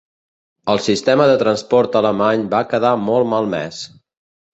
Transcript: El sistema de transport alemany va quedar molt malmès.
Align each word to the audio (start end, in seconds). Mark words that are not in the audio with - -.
El 0.73 0.79
sistema 0.85 1.27
de 1.31 1.35
transport 1.41 1.97
alemany 1.99 2.47
va 2.55 2.61
quedar 2.73 2.95
molt 3.11 3.29
malmès. 3.35 3.83